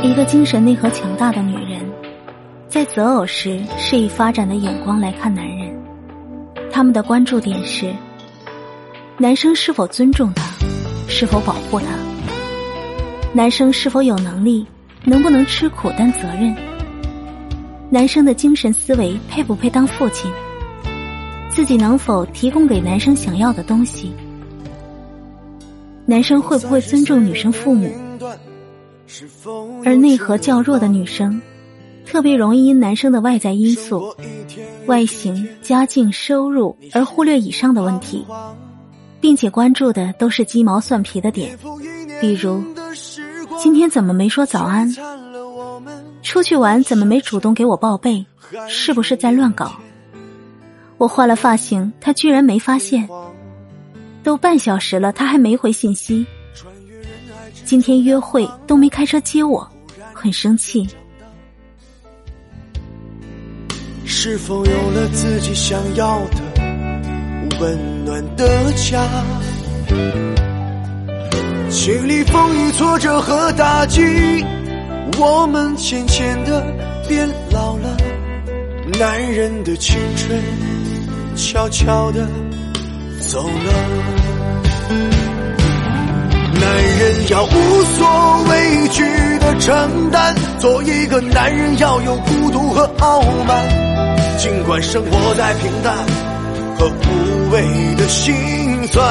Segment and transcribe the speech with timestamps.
[0.00, 1.80] 一个精神内核强大的女人，
[2.68, 5.76] 在择偶时是以发展的眼光来看男人。
[6.70, 7.92] 他们的关注点是：
[9.16, 10.44] 男生是否尊重她，
[11.08, 11.86] 是否保护她；
[13.34, 14.64] 男生是否有能力，
[15.02, 16.54] 能不能吃苦担责任；
[17.90, 20.30] 男生的精神思维配不配当父亲；
[21.50, 24.12] 自己能否提供给男生想要的东西；
[26.06, 27.92] 男生会不会尊重女生父母。
[29.84, 31.40] 而内核较弱的女生，
[32.06, 34.14] 特别容易因男生的外在因素、
[34.86, 38.24] 外形、家境、收入而忽略以上的问题，
[39.20, 41.58] 并且关注的都是鸡毛蒜皮的点，
[42.20, 42.62] 比如
[43.58, 44.94] 今天怎么没说早安？
[46.22, 48.24] 出去玩怎么没主动给我报备？
[48.68, 49.72] 是不是在乱搞？
[50.96, 53.08] 我换了发型，他居然没发现。
[54.22, 56.26] 都半小时了，他还没回信息。
[57.68, 59.70] 今天约会都没开车接我，
[60.14, 60.88] 很生气。
[64.06, 66.40] 是否有了自己想要的
[67.60, 69.06] 温暖的家？
[71.68, 74.00] 经历风雨挫折和打击，
[75.18, 76.64] 我们渐渐的
[77.06, 77.94] 变老了。
[78.98, 80.42] 男人的青春
[81.36, 82.26] 悄悄的
[83.20, 85.27] 走了。
[87.30, 89.04] 要无所畏惧
[89.38, 93.68] 的承担，做一个男人要有孤独和傲慢。
[94.38, 95.94] 尽管生活在平淡
[96.78, 98.34] 和无味的心
[98.90, 99.04] 酸，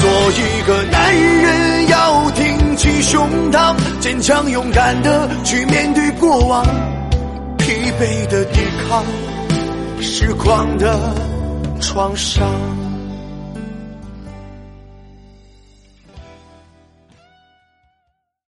[0.00, 6.66] 做一个男人要挺起胸膛，坚强勇敢的去面对过往，
[7.56, 9.04] 疲惫的抵抗
[10.00, 10.98] 时光的
[11.80, 12.44] 创伤。